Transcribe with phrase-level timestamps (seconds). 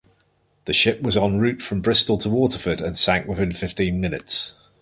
[0.65, 4.55] The ship was en route from Bristol to Waterford and sank within fifteen minutes.